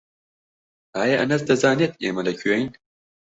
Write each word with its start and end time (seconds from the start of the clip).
ئایا 0.95 1.15
ئەنەس 1.19 1.41
دەزانێت 1.49 1.93
ئێمە 2.01 2.21
لەکوێین؟ 2.27 2.69